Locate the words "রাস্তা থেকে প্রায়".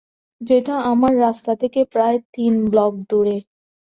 1.19-2.17